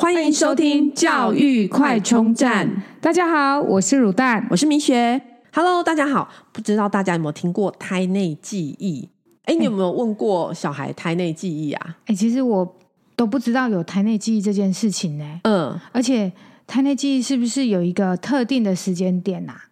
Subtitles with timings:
[0.00, 2.84] 欢迎收听教育快充站。
[3.00, 5.20] 大家好，我是乳蛋，我是米雪。
[5.52, 6.28] Hello，大家好。
[6.52, 9.08] 不知道大家有没有听过胎内记忆？
[9.46, 11.96] 哎，你有没有问过小孩胎内记忆啊？
[12.06, 12.76] 哎，其实我
[13.16, 15.40] 都不知道有胎内记忆这件事情呢。
[15.42, 16.32] 嗯，而且
[16.68, 19.64] 胎内记忆是不是有一个特定的时间点啊？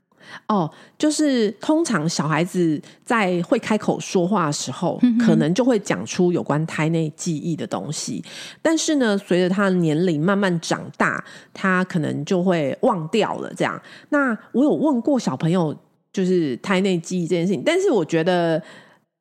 [0.49, 8.25] 哦，就是通常小孩子在会开口说话的时候，嗯、可能就会讲出有关胎内记忆的东西。
[8.63, 13.53] 但是呢，随着他的年龄慢慢长大，他可能就会忘掉了。
[13.57, 13.81] 这样，
[14.11, 15.77] 那我有问过小朋友，
[16.13, 18.63] 就是胎内记忆这件事情，但是我觉得，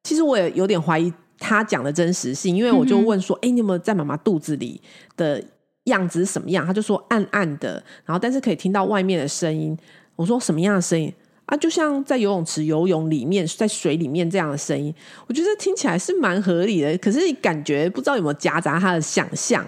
[0.04, 4.82] 其实我也有点怀疑他讲的真实性，因为我就问说：“哎、嗯，你有没有在妈妈肚子里
[5.18, 5.44] 的
[5.86, 9.78] 样子是什么样？”他就说暗暗的，然后但是可以听到外面的声音。
[10.16, 11.12] 我说什么样的声音
[11.46, 11.58] 啊？
[11.58, 14.94] 就像在游泳池游泳里面，在水里面这样的声音，
[15.28, 16.98] 我觉得听起来是蛮合理的。
[17.00, 19.66] 可是感觉不知道有没有夹杂他的想象。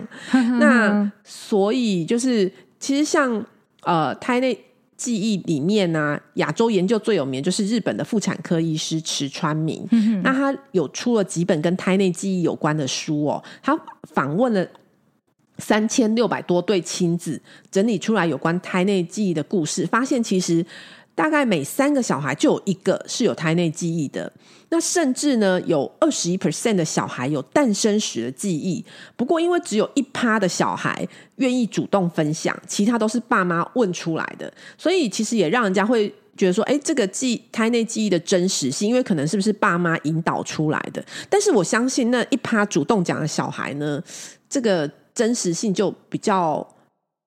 [0.60, 3.46] 那所以就是，其实像
[3.84, 4.58] 呃胎内
[4.96, 9.88] 记忆里面呢、啊，亚洲研究最有名就是日本的妇产科医师池川明。
[10.24, 13.44] 那他有出了几本跟胎内记忆有关的书哦。
[13.62, 14.66] 他访问了。
[15.58, 17.42] 三千六百多对亲子
[17.72, 20.66] 整理出来有关胎内记忆的故事，发现其实
[21.16, 24.32] 大概每三个小孩就有一个是有胎内记忆的。
[24.70, 28.84] 那甚至呢，有二十一 percent 的小孩有诞生时的记忆。
[29.16, 41.02] 不过，因为只有一趴的小孩愿意主动分享，其他都是爸妈问出来的，所以其实也让人家会觉得说，哎，这个记胎内记忆的真实性，因为可能是不是爸妈引导出来的？
[41.30, 44.04] 但是我相信那一趴主动讲的小孩呢，
[44.50, 44.92] 这个。
[45.18, 46.66] 真实性就比较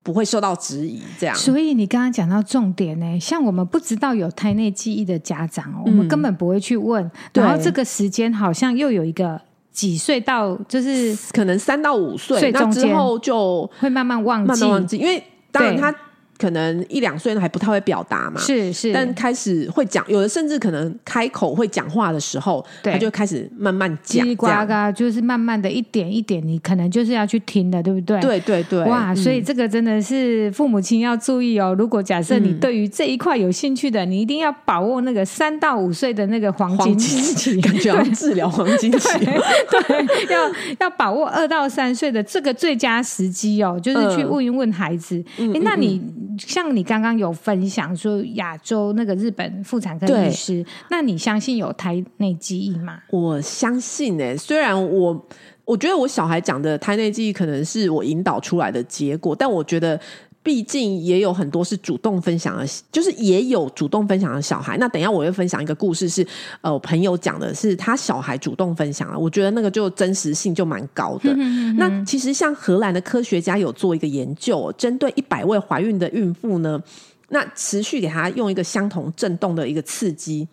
[0.05, 1.35] 不会受到质疑，这样。
[1.35, 7.11] 所以你刚刚讲到重点呢，像我们不知道有胎内记忆的家长，嗯，我们根本不会去问。
[7.35, 9.41] 然后这个时间好像又有一个
[9.73, 15.93] 几岁到，就是可能三到五岁，那之后就会慢慢忘记，慢慢忘记，因为当然他。
[16.41, 28.19] 可能一两岁还不太会表达嘛，是是，但开始会讲，有的甚至可能开口会讲话的时候，他就开始慢慢讲，叽呱呱，就是慢慢的一点一点，你可能就是要去听的，对不对？
[28.21, 31.75] 对对对，哇，所以这个真的是父母亲要注意哦。
[31.79, 46.01] 如果假设你对于这一块有兴趣的，嗯、你一定要把握那个三到五岁的那个黄金期， 感觉要治疗黄金期， 对，对要要把握二到三岁的这个最佳时机哦，就是去问一问孩子，嗯、那你。
[46.39, 53.01] 像你刚刚有分享说亚洲那个日本妇产科医师，那你相信有胎内记忆吗？
[53.11, 55.27] 我相信诶、欸，虽然我
[55.65, 60.01] 我觉得我小孩讲的胎内记忆可能是我引导出来的结果，但我觉得。
[60.43, 64.79] 毕竟也有很多是主动分享的，就是也有主动分享的小孩。
[64.79, 66.29] 那等一下我会分享一个故事是，是
[66.63, 69.19] 呃我朋友讲的，是他小孩主动分享了。
[69.19, 71.35] 我觉得那个就真实性就蛮高的。
[71.77, 76.83] 那其实像荷兰的科学家有做一个研究，针对一百位怀孕的孕妇呢，
[77.29, 80.49] 那持续给她用一个相同震动的一个刺激。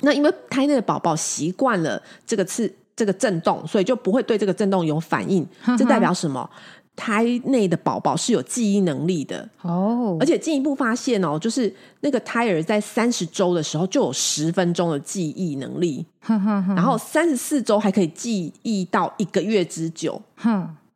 [0.00, 5.46] 那因为胎内的宝宝习惯了这个刺这个震动，所以就不会对这个震动有反应。
[5.78, 6.50] 这代表什么？
[6.96, 9.48] 胎内的宝宝是有记忆能力的。
[9.62, 20.20] 哦，而且进一步发现哦，就是那个胎儿在三十周的时候就有十分钟的记忆能力，然后三十四周还可以记忆到一个月之久。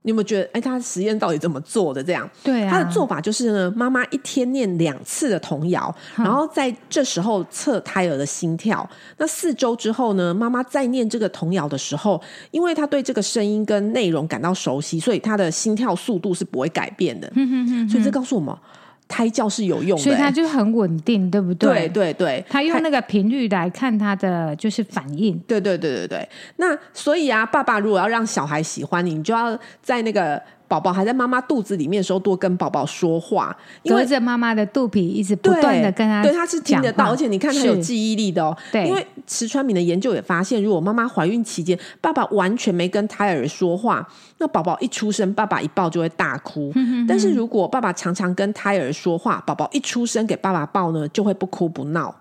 [0.03, 2.03] 你有没有觉得，哎，他的实验到底怎么做的？
[2.03, 8.89] 这样，对啊，他的做法就是呢，妈妈一天念两次的童谣，然后在这时候测胎儿的心跳。
[9.19, 17.31] 那四周之后呢，妈妈再念这个童谣的时候，因为她对这个声音跟内容感到熟悉，所以他的心跳速度是不会改变的。
[17.89, 18.57] 所以这告诉我们。
[19.11, 21.89] 胎教是有用的，所以它就很稳定，对不对？
[21.89, 25.37] 对对对，他用那个频率来看他的就是反应。
[25.41, 30.41] 对对对对对，那所以啊，爸爸如果要让小孩喜欢你，你就要在那个。
[30.71, 38.57] 宝宝还在妈妈肚子里面的时候，多跟宝宝说话，因为隔着妈妈的肚皮一直不断的跟他对，他是听得到，而且你看他有记忆力的哦。
[38.71, 46.73] 对，因为池川敏的研究也发现，如果妈妈怀孕期间爸爸完全没跟胎儿说话，那宝宝一出生，爸爸一抱就会大哭。
[47.09, 52.15] 但是如果爸爸常常跟胎儿说话，宝宝一出生给爸爸抱呢，就会不哭不闹。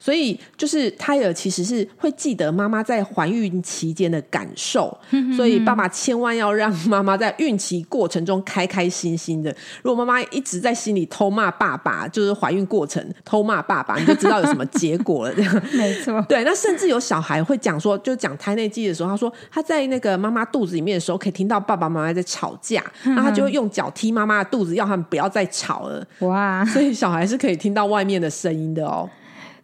[0.00, 4.96] 所以，就是胎儿其实是会记得妈妈在怀孕期间的感受，
[5.36, 9.54] 所以爸爸千万要让妈妈在孕期过程中开开心心的。
[9.82, 15.34] 如果妈妈一直在心里偷骂爸爸，就是怀孕过程偷骂爸爸，你就知道有什么结果了。
[15.34, 16.42] 这 样没错， 对。
[16.44, 26.02] 那甚至有小孩会讲说，就讲胎内记忆的时候，他说他在那个妈妈肚子里面的时候，可以听到爸爸妈妈在吵架，然后他就会用脚踢妈妈的肚子，要他们不要再吵了。
[26.20, 26.64] 哇！
[26.64, 29.08] 所以小孩是可以听到外面的声音的哦。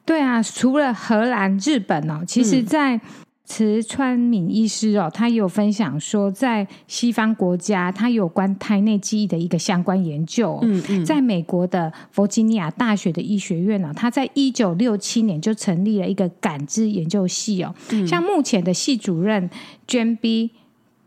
[0.06, 2.99] 对啊，除了荷兰、日本哦，其实，在
[3.44, 10.58] 池川敏医师哦，他有分享说，在西方国家，他有关胎内记忆的一个相关研究，哦。
[10.62, 17.75] 嗯嗯，在美国的弗吉尼亚大学的医学院呢，他在一九六七年就成立了一个感知研究系哦。
[17.91, 19.50] 嗯，像目前的系主任
[19.88, 20.52] Jane B.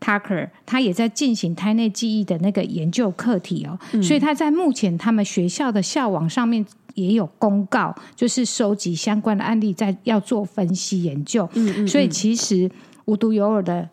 [0.00, 3.78] Tucker，他也在进行胎内记忆的那个研究课题哦。
[3.92, 6.64] 嗯，所以他在目前他们学校的校网上面。
[7.06, 11.48] 也有公告，就是收集相关的案例，在要做分析研究。
[11.54, 12.70] 嗯嗯嗯，所以其实
[13.06, 13.88] 无独有偶的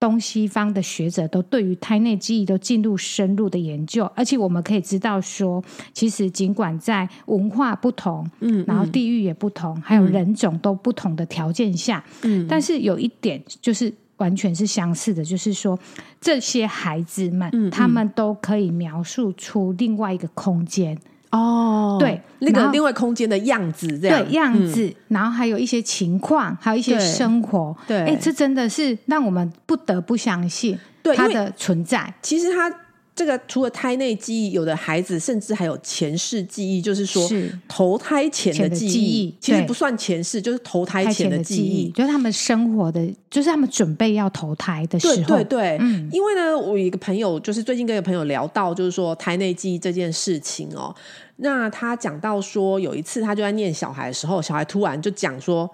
[0.00, 5.62] 东西方的学者都对于胎内记忆都进入深入的研究，而且我们可以知道说，
[5.92, 15.76] 其实尽管在文化不同，嗯，嗯，然后地域也不同，还有人种都不同的条件下，嗯，但是有一点就是完全是相似的，就是说
[16.20, 20.96] 这些孩子们，嗯嗯，他们都可以描述出另外一个空间。
[21.30, 30.78] 哦，对，那个另外空间的样子，这样对样子，嗯，然后还有一些情况，还有一些生活，对，哎，这真的是让我们不得不相信
[31.16, 32.12] 它的存在。
[32.22, 32.72] 其实它。
[33.18, 37.28] 这个除了胎内记忆，有的孩子甚至还有前世记忆，就是说
[37.66, 45.14] 投胎前的记忆，记忆其实不算前世，就是投胎前的记忆，就是他们生活的，就是他们准备要投胎的时候。
[45.14, 50.94] 对对对，嗯，因为呢，我有一个朋友，就是最近跟一个朋友聊到，就是说胎内记忆这件事情哦，
[51.38, 55.68] 那他讲到说，有一次他就在念小孩的时候，小孩突然就讲说：“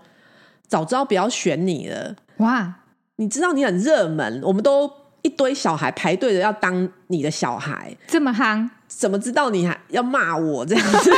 [0.67, 2.77] 早知道不要选你了。”哇，
[3.17, 4.91] 你知道你很热门，我们都。
[5.25, 11.11] 一堆小孩排队的要当你的小孩，这么夯，怎么知道你还要骂我这样子？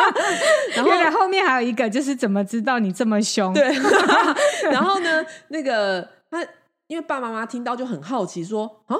[0.74, 3.52] 然后原来后面还有一个，就是怎么知道你这么凶？
[3.52, 3.70] 对。
[4.72, 6.42] 然后呢，那个他
[6.86, 8.96] 因为爸爸妈妈听到就很好奇，说啊，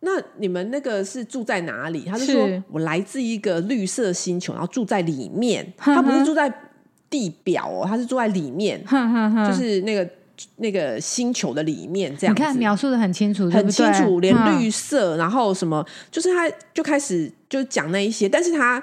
[0.00, 2.04] 那你们那个是住在哪里？
[2.04, 5.72] 他就说我来自一个绿色星球，然后住在里面。
[5.76, 6.48] 他不是住在
[7.10, 8.80] 地表哦，他是住在里面，
[9.44, 10.08] 就是那个。
[10.56, 18.82] 那个星球的里面，这样子，你看描述的很清楚，很清楚，连绿色，然后什么，就是他就开始就讲那一些，但是他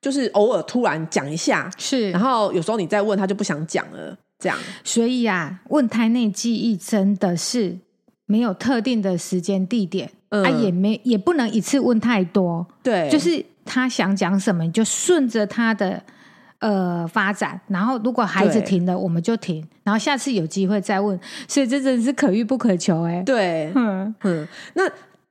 [0.00, 4.58] 就是偶尔突然讲一下，是，然后有时候你再问他就不想讲了，这样。
[4.84, 7.78] 所以啊，问胎内记忆真的是
[8.26, 16.02] 没有特定的时间地点，嗯、啊，也没也不能一次问太多，对，就是他想讲什么，你就顺着他的。
[16.60, 23.22] 呃，发展，然后如果孩子停了，我们就停，然后下次有机会再问，所以这真的是可遇不可求哎。
[23.22, 24.48] 对， 嗯嗯。
[24.74, 24.82] 那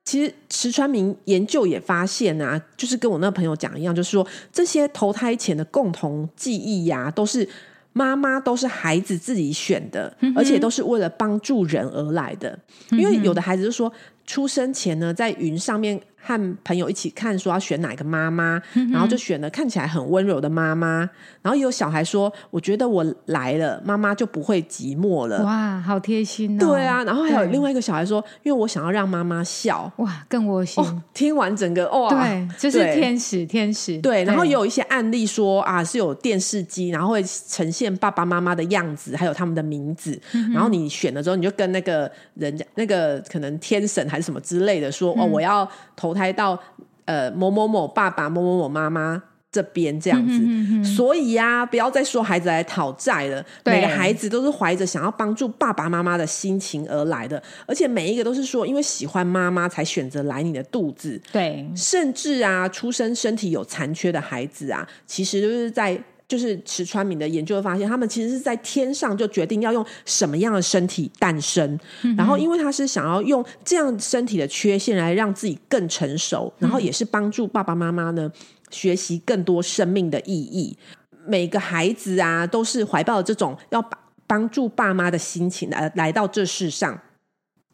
[0.06, 7.46] 其实池川明研究也发现啊，就是跟我那朋友讲一样，就是说这些投胎前的共同记忆呀、啊，都是
[7.92, 12.58] 妈妈都是孩子自己选的，嗯、而且都是为了帮助人而来的。
[12.92, 13.92] 嗯、因为有的孩子就说，
[14.26, 16.00] 出生前呢，在云上面。
[16.28, 21.10] 和朋友一起看，说要选哪个妈妈，然后就选了看起来很温柔的妈妈。
[21.42, 26.66] 然后有小孩说：“我觉得我来了，妈妈就不会寂寞了。”哇，好贴心哦！
[26.66, 30.84] 对啊，然后还有另外一个小孩说：“因为我想要让妈妈笑。”哇，更窝心。
[30.84, 33.98] 哦，听完整个哇，对，就是天使，天使。
[34.02, 40.20] 对，然后也有一些案例说啊，是有电视机，然后会呈现爸爸妈妈的样子，还有他们的名字。
[40.54, 45.66] 然后你选了之后，你就跟那个人家那个可能天神还是什么之类的说：“哦，我要
[45.96, 46.60] 投。”胎到
[47.06, 49.22] 呃某某某爸爸某某某妈妈
[49.52, 53.46] 这边这样子，嗯哼嗯哼，所以呀、啊，不要再说孩子来讨债了。
[53.66, 61.22] 每个孩子都是怀着想要帮助爸爸妈妈的心情而来的，而且每一个都是说因为喜欢妈妈才选择来你的肚子。
[61.32, 66.02] 对，甚至啊，出生身体有残缺的孩子啊，其实就是在。
[66.28, 78.30] 就是池川敏的研究发现，他们其实是在天上就决定要用什么样的身体诞生，嗯、然后因为他是想要用这样身体的缺陷来让自己更成熟，然后也是帮助爸爸妈妈呢
[78.70, 80.78] 学习更多生命的意义。
[81.26, 83.90] 每个孩子啊，都是怀抱这种要
[84.26, 87.00] 帮助爸妈的心情来来到这世上，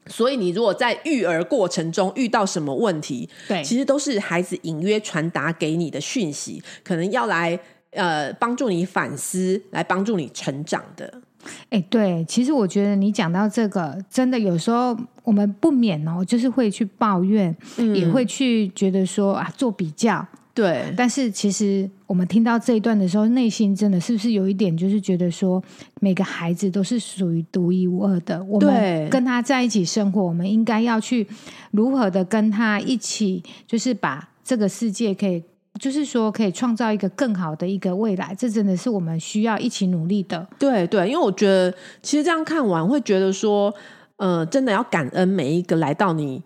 [0.05, 7.59] 所以你如果在育儿过程中遇到什么问题，对，其实都是孩子隐约传达给你的讯息，可能要来。
[7.95, 11.21] 呃，帮助你反思，来帮助你成长的。
[11.69, 20.25] 哎，对，其实我觉得你讲到这个，真的有时候我们不免哦，就是会去抱怨，嗯、也会去觉得说啊，做比较。
[20.53, 25.61] 对，但是其实我们听到这一段的时候，内心真的是不是有一点，就是觉得说，
[25.99, 28.41] 每个孩子都是属于独一无二的。
[28.43, 31.27] 我们跟他在一起生活，我们应该要去
[31.71, 35.43] 如何的跟他一起，就是把这个世界可以。
[35.83, 40.47] 就是说，可以创造一个更好的一个未来，这真的是我们需要一起努力的。
[40.57, 41.69] 对对，因为我觉得，
[42.01, 43.73] 其实这样看完会觉得说，
[44.15, 46.41] 呃，真的要感恩每一个来到你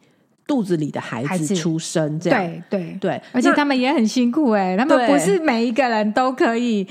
[0.48, 6.88] 肚子里的孩子出生，这样对对对，而且他们也很辛苦哎，他们不是每一个人都可以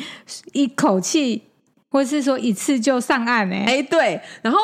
[0.52, 1.42] 一口气，
[1.88, 4.58] 或是说一次就上岸哎，哎对，然后。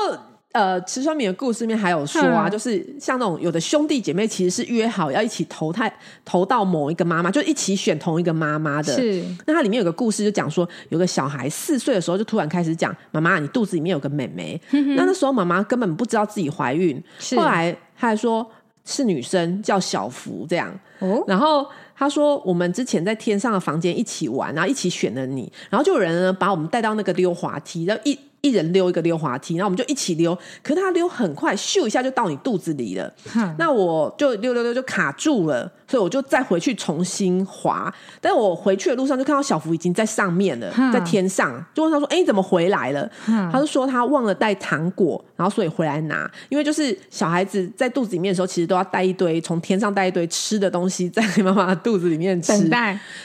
[0.53, 5.91] 呃，池川敏的故事里面还有说啊，嗯、就是像那种有的兄弟姐妹其实是约好要一起投胎
[6.27, 8.95] 投到某一个妈妈，就一起选同一个妈妈的。
[8.95, 14.61] 是，那它里面有个故事，就讲说有个小孩四岁的时候就突然开始讲：“妈妈，你肚子里面有个妹妹。
[14.73, 18.47] 嗯”那那时候妈妈根本不知道自己怀孕，是后来他还说
[18.85, 20.71] 是女生，叫小福这样。
[20.99, 21.67] 哦，然后
[21.97, 28.19] 他说我们之前在天上的房间一起玩，然后一起选了你，然后就有人呢把我们带到那个溜滑梯，然后一。
[28.43, 30.37] 一人溜一个溜滑梯，然后我们就一起溜。
[30.63, 33.13] 可是他溜很快，咻一下就到你肚子里了。
[33.59, 37.93] 那我就溜溜溜就卡住了，所以我就再回去重新滑。
[38.19, 41.63] 但是我回去的路上就看到小福已经在上面了，在天上。
[41.75, 43.07] 就问他说：“哎，你怎么回来了？”
[43.53, 46.31] 他就说他忘了带糖果，然后所以回来拿。
[46.49, 52.53] 因为就是小孩子在肚子里面的时候，其实都要带一堆从天上带一堆吃的东西 在妈妈的肚子里面吃。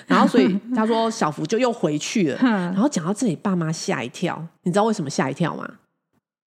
[0.05, 2.37] 然后所以 他说小福就又回去了。
[2.41, 4.45] 然后讲到这里，爸妈吓一跳。
[4.63, 5.65] 你知道为什么吓一跳吗？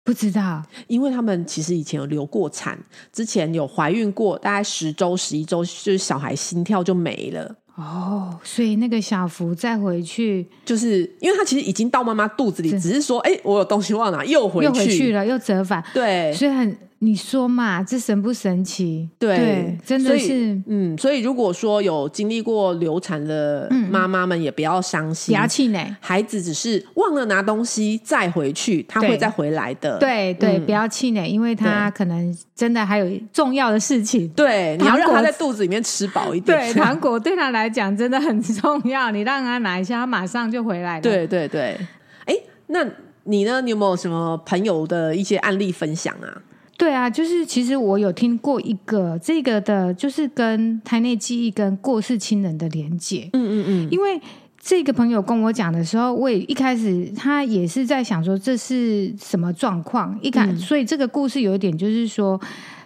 [0.06, 2.78] 不知道，因为他们其实以前有流过产，
[3.12, 7.54] 之前有怀孕过，大概十周、十一周，就是小孩心跳就没了。
[7.74, 15.84] 哦，所以那个小福再回去，就是因为他其实已经到妈妈肚子里，只是说，哎，我有东西忘了，又回去，又回去了，又折返。
[15.92, 16.78] 对，所以很。
[16.98, 19.08] 你说嘛，这神不神奇？
[19.18, 25.94] 对，对，真的是，嗯，所以如果说有经历过流产的妈妈们，也不要伤心，不要气馁。
[26.00, 29.98] 孩子只是忘了拿东西再回去，他会再回来的。
[29.98, 34.26] 对对，不要气馁，因为他可能真的还有重要的事情。
[34.30, 36.58] 对，你要让他在肚子里面吃饱一点。
[36.58, 41.02] 对，糖果对他来讲真的很重要，你让他拿一下，他马上就回来了。
[41.02, 41.78] 对对对，
[42.24, 42.34] 哎，
[42.68, 42.82] 那
[43.24, 43.60] 你呢？
[43.60, 46.40] 你有没有什么朋友的一些案例分享啊？
[46.76, 53.30] 对啊，就是其实我有听过一个这个的，就是跟胎内记忆跟过世亲人的连结。
[53.32, 54.20] 嗯嗯嗯，因为
[54.60, 62.38] 这个朋友跟我讲的时候，我也一开始他也是在想说这是什么状况，一开，嗯、所以这个故事有一点就是说，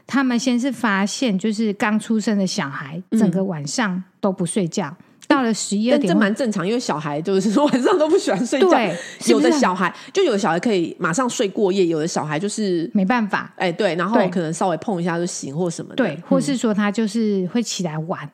[0.06, 4.94] 他们先是发现就是刚出生的小孩整个晚上都不睡觉。
[5.31, 8.69] 到了十一二点，这蛮正常，因为小孩就是说 晚上都不喜欢睡觉。
[8.69, 8.93] 对，
[9.29, 13.55] 有的小孩就有的小孩可以马上睡过夜，有的小孩就是没办法。
[13.57, 15.95] 哎，对，然后可能稍微碰一下就醒或什么的。
[15.95, 18.29] 对，或是说他就是会起来玩。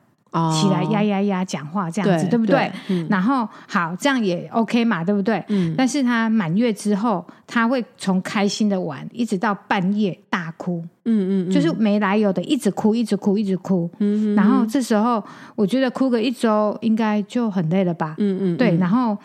[0.51, 2.71] 起来呀呀呀，讲话这样子，对不对？
[3.09, 5.43] 然后好，这样也 OK 嘛，对不对？
[5.47, 5.73] 嗯。
[5.77, 10.83] 但是他满月之后，他会从开心的玩，一直到半夜大哭。
[11.05, 11.51] 嗯嗯。
[11.51, 13.89] 就是没来由的，一直哭，一直哭，一直哭。
[13.99, 14.35] 嗯。
[14.35, 15.23] 然后这时候，
[15.55, 18.15] 我觉得哭个一周应该就很累了吧？
[18.17, 18.57] 嗯嗯。
[18.57, 19.17] 对，然后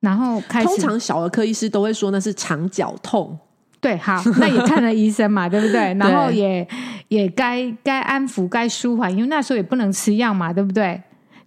[0.00, 0.66] 然后开始。
[0.66, 3.38] 通常小儿科医师都会说那是肠绞痛。
[3.80, 5.92] 对，好，那也看了医生嘛，对不对？
[5.98, 6.66] 然后也
[7.08, 11.00] 也该该安抚，该舒缓，因为那时候也不能吃药嘛，对不对？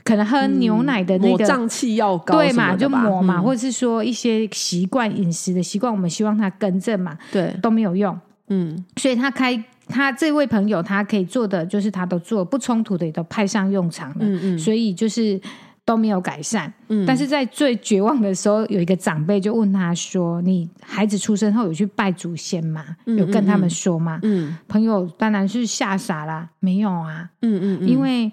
[0.03, 15.39] 可能喝牛奶的那个抹胀气药膏，对嘛，就抹嘛，或者是说一些习惯饮食的习惯，我们希望他更正嘛，对，都没有用，嗯，所以他开他这位朋友，他可以做的就是他都做，不冲突的也都派上用场了，嗯嗯，所以就是。
[15.85, 22.83] 都没有改善，嗯，但是在最绝望的时候，有一个长辈就问他说：“你孩子出生后有去拜祖先吗？
[23.05, 28.31] 有跟他们说吗？”嗯，朋友当然是吓傻了，没有啊，嗯嗯嗯，因为。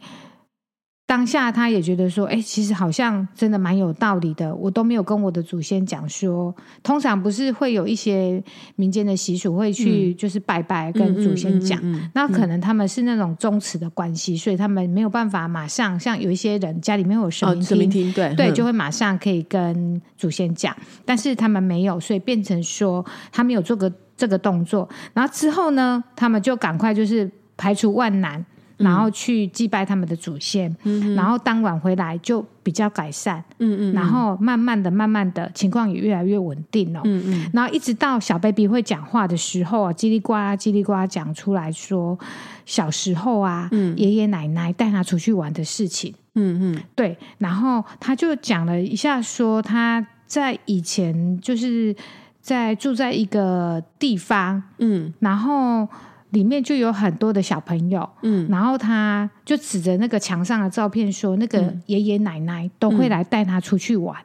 [1.11, 4.55] 当下他也觉得说，哎、欸，其实好像真的蛮有道理的。
[4.55, 8.41] 我都没有跟我的祖先讲说，通常不是会有一些
[8.77, 20.73] 民间的习俗会去就是拜拜跟祖先讲，嗯嗯嗯嗯嗯、那可能他们是那种宗祠的关系，所以他们没有办法马上像有一些人家里面有神明厅，哦、神明厅对对，就会马上可以跟祖先讲，
[21.05, 28.47] 但是他们没有，所以变成说他们有做个这个动作，然后之后呢，他们就赶快就是排除万难。
[28.81, 42.19] 然后去祭拜他们的祖先，嗯、然后当晚回来就比较改善，嗯，嗯嗯，然后慢慢的、慢慢的情况也越来越稳定了，嗯嗯，然后一直到小 baby 会讲话的时候啊，叽里呱啦、叽里呱啦讲出来说
[42.65, 51.95] 小时候啊，嗯、爷爷奶奶带他出去玩的事情，嗯嗯，对，然后他就讲了一下，说他在以前就是
[52.41, 55.87] 在住在一个地方，嗯，然后。
[56.31, 64.17] 里面就有很多的小朋友，嗯，然后他就指着那个墙上的照片说：“那个爷爷奶奶都会来带他出去玩。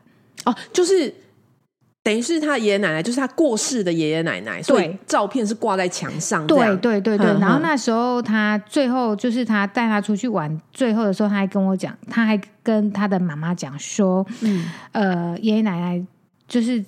[0.46, 1.12] 嗯”哦，就是
[2.04, 6.46] 等于是他爷爷奶奶，就是他过世的爷爷奶奶，对，所以照片是挂在墙上。
[6.46, 7.26] 对对对对。
[7.40, 16.06] 然后那时候他最后就是他带他出去玩，最后的时候他还跟我讲，他还跟他的妈妈讲说：“嗯，呃，爷爷奶奶
[16.48, 16.86] 就是。”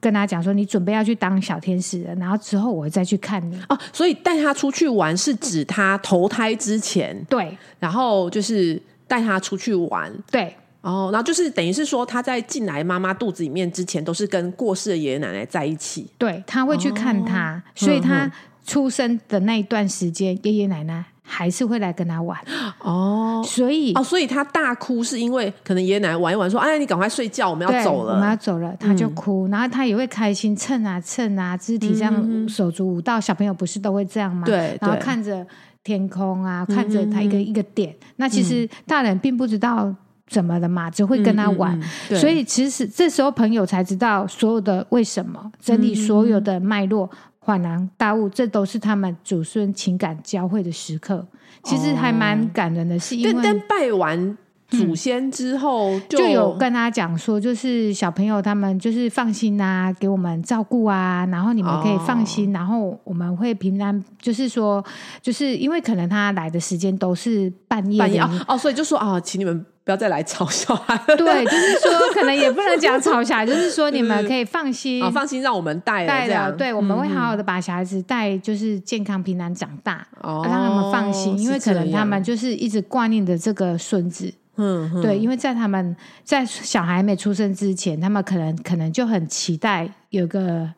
[0.00, 3.78] 跟他讲说，你准备要去当小天使了，然后之后我会再去看你哦。
[3.92, 10.54] 所以带他出去玩是指他投胎之前，对，然后就是带他出去玩，对。
[10.80, 16.08] 哦，然后就是等于是说，他在进来妈妈肚子里面之前，都是跟过世的爷爷奶奶在一起。
[16.16, 18.30] 对，他会去看他，哦、所以他
[18.64, 22.38] 出生的那一段时间，爷爷奶奶还是会来跟他玩。
[22.80, 33.20] 哦，所以哦，所以他大哭是因为可能爷爷奶奶玩一玩，说：“哎，你赶快睡觉，我们要走了，我们要走了。”他就哭，嗯、然后他也会开心蹭啊蹭啊，肢体这样手足舞蹈。
[33.20, 34.46] 小朋友不是都会这样吗？
[34.46, 35.46] 对，然后看着
[35.84, 37.90] 天空啊，看着他一个一个点。
[37.90, 39.94] 嗯、那其实大人并不知道。
[40.30, 40.90] 怎么了嘛？
[40.90, 47.08] 只会跟他玩，嗯嗯嗯、所以其实这时候朋友才知道所有的为什么，整理所有的脉络，
[47.48, 51.26] 恍然大悟，这都是他们祖孙情感交汇的时刻。
[51.64, 54.36] 其实还蛮感人的，是因为但但拜完
[54.68, 64.84] 祖先之后就，就有跟他讲说，就是小朋友他们就是放心啊，给我们照顾啊，然后你们可以放心，哦、然后我们会平安，就是说，
[65.22, 69.64] 就是因为可能他来的时间都是半夜，半夜哦，哦，所以就说啊、哦，请你们。
[69.88, 70.94] 不要再来吵小孩。
[71.16, 76.52] 对，就是说，可能也不能讲吵小孩，就是说， 你们可以放心，放心让我们带带的。
[76.52, 81.38] 对，我们会好好的把小孩子带，就是健康平安长大，让他们放心。
[81.38, 84.30] 因为可能他们就是一直挂念的这个孙子。
[84.58, 90.68] 嗯，对，因为在他们在小孩没出生之前，他们可能可能就很期待有个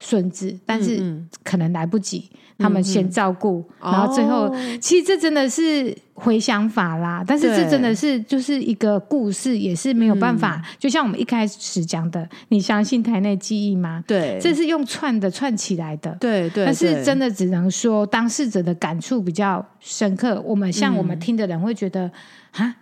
[0.00, 2.28] 孙子，但是可能来不及。
[2.58, 7.24] 他们先照顾，然后最后，哦、其实这真的是回想法啦。
[7.26, 10.62] 但是这真的是就是一个故事，也是没有办法。
[10.62, 14.04] 嗯、就像我们一开始讲的，你相信台内记忆吗？
[14.06, 16.14] 对，这是用串的串起来的。
[16.20, 20.38] 对对，对，但是真的只能说当事者的感触比较深刻。
[20.42, 22.12] 我们像我们听的人会觉得
[22.50, 22.74] 啊、嗯，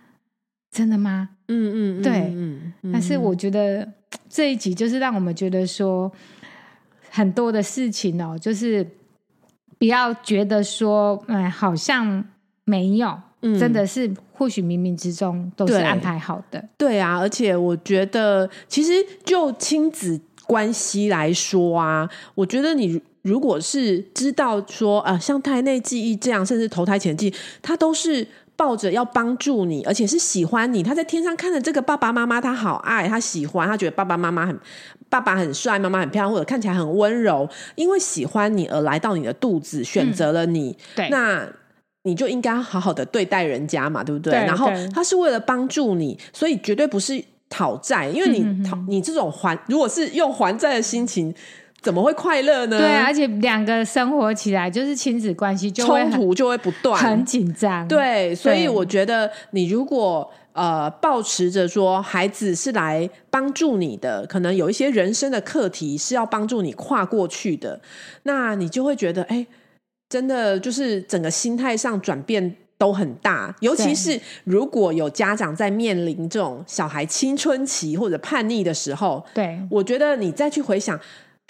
[0.73, 1.29] 真的吗？
[1.47, 2.91] 嗯嗯，对，嗯嗯。
[2.91, 3.87] 但是我觉得
[4.27, 6.11] 这一集就是让我们觉得说
[7.09, 8.87] 很多的事情哦，就是。
[9.77, 12.25] 不要觉得说，嗯，好像
[12.65, 16.59] 没有，嗯、真的是或许冥冥之中都是安排好的。
[16.77, 18.91] 对，对啊，而且我觉得，其实
[19.23, 28.27] 就亲子关系来说啊，我觉得你如果是知道说，啊、呃，像胎内记忆这样，甚至投胎前记忆，它都是。
[28.59, 30.83] 抱着要帮助你，而且是喜欢你。
[30.83, 34.59] 他在天上看着这个爸爸妈妈，他好爱，他喜欢，他觉得爸爸妈妈很，
[35.07, 40.71] 爸爸很帅，妈妈很漂亮，或者看起来很温柔，因为喜欢你而来到你的肚子，选择了你。
[40.71, 41.47] 嗯、对，那
[42.03, 44.33] 你就应该好好的对待人家嘛，对不对？
[44.33, 51.33] 对，然后他是为了帮助你，所以绝对不是讨债，因为你讨、嗯、你这种还，如果是用还债的心情。
[51.81, 52.77] 怎么会快乐呢？
[52.77, 57.87] 对，而且两个生活起来就是亲子关系就冲突就会不断，很紧张。
[57.87, 67.79] 对，所以我觉得你如果呃抱持着说孩子是来帮助你的，可能有一些人生的课题是要帮助你跨过去的，
[68.23, 69.47] 那你就会觉得哎，
[70.09, 73.55] 真的就是整个心态上转变都很大。
[73.61, 80.99] 尤其是如果有家长在面临这种小孩青春期或者叛逆的时候，对，我觉得你再去回想。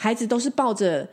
[0.02, 1.06] 孩子都是抱着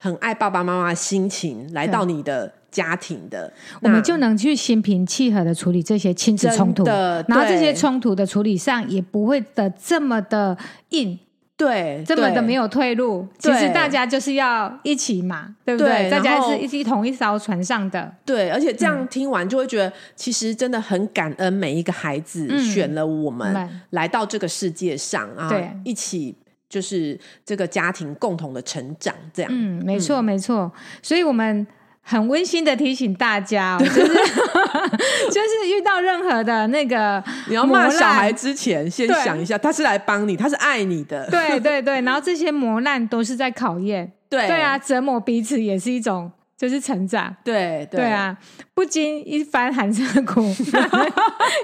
[0.00, 10.56] 很爱爸爸妈妈的心情来到你的家庭的，我们就能去心平气和的处理这些亲子冲突，然后这些冲突的处理上也不会的这么的
[10.88, 11.18] 硬，
[11.58, 13.28] 对，这么的没有退路。
[13.38, 16.08] 其实大家就是要一起嘛，对不对？
[16.10, 18.48] 大家是一起同一艘船上的，对。
[18.48, 26.34] 而且这样听完就会觉得，其实真的很感恩每一个孩子选了我们来到这个世界上啊，对，一起。
[26.72, 29.52] 就是这个家庭共同的成长，这样。
[29.54, 30.72] 嗯，没错，没错。
[31.02, 31.66] 所以我们
[32.00, 41.28] 很温馨的提醒大家， 就是 就是遇到任何的那个，你要骂小孩之前，先想一下，他是来帮你，他是爱你的。
[41.28, 44.10] 对对对，然后这些磨难都是在考验。
[44.30, 47.36] 对对啊，折磨彼此也是一种，就是成长。
[47.44, 48.34] 对对，对啊，
[48.72, 50.40] 不经一番寒彻骨，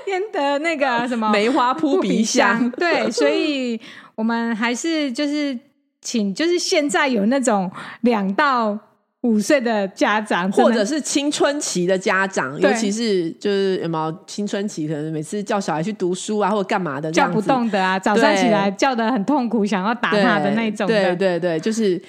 [0.07, 2.69] 焉得那个什么梅花扑鼻香？
[2.73, 3.81] 对，所以。
[4.19, 5.57] 我们还是就是
[6.01, 8.77] 请，就是现在有那种两到
[9.21, 22.03] 五岁的家长，或者是青春期的家长，尤其是就是有没有青春期，可能每次叫小孩去读书啊，或者干嘛的，叫不动的啊，早上起来叫的很痛苦，想要打他的那种的，对对对，就是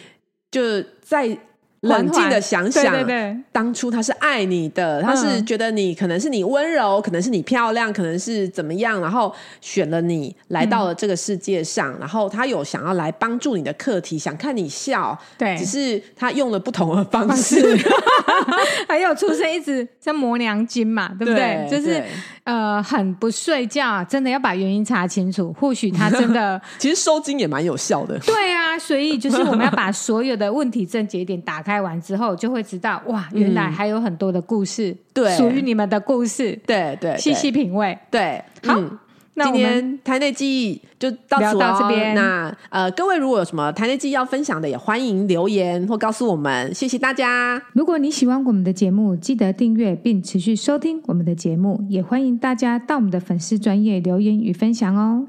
[0.49, 1.37] 就在。
[1.81, 17.77] 冷静的想想，对对对，当初他是爱你的，他是觉得你可能是你温柔，可能是你漂亮，可能是怎么样，然后选了你来到了这个世界上，然后他有想要来帮助你的课题，想看你笑，对，只是他用了不同的方式，
[18.87, 21.65] 还有出生一直在磨娘精嘛，对不对？
[21.71, 22.03] 就是
[22.43, 31.68] 呃，很不睡觉，真的要把原因查清楚，或许他真的 其实收惊也蛮有效的，对啊，所以就是我们要把所有的问题症结点打开。
[31.69, 38.73] 开完之后就会知道，哇，原来还有很多的故事，对，属于你们的故事，对对，细细品味，对，好。
[38.79, 38.97] 嗯
[39.41, 41.57] 今天台内记忆就到此哦。
[41.57, 42.13] 到这边。
[42.13, 46.75] 那呃，各位如果有什么台内记忆要分享的，也欢迎留言或告诉我们。
[46.75, 47.61] 谢谢大家。
[47.71, 55.25] 如果你喜欢我们的节目，记得订阅并持续收听我们的节目，也欢迎大家到我们的粉丝专业留言与分享哦。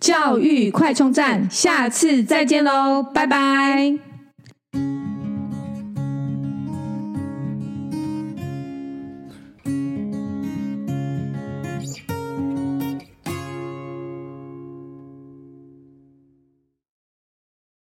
[0.00, 3.96] 教育快充站，下次再见喽，拜拜。